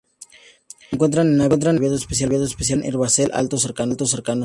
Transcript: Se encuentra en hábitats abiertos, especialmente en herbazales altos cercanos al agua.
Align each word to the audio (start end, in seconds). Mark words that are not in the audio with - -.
Se 0.89 0.95
encuentra 0.95 1.21
en 1.21 1.39
hábitats 1.39 1.67
abiertos, 1.77 2.01
especialmente 2.01 2.47
en 2.73 2.83
herbazales 2.85 3.31
altos 3.35 3.61
cercanos 3.61 4.11
al 4.15 4.23
agua. 4.25 4.39